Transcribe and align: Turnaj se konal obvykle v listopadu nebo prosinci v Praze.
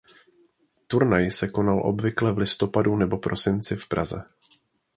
Turnaj 0.87 1.31
se 1.31 1.49
konal 1.51 1.81
obvykle 1.87 2.33
v 2.33 2.37
listopadu 2.37 2.95
nebo 2.95 3.17
prosinci 3.17 3.75
v 3.75 3.87
Praze. 3.87 4.23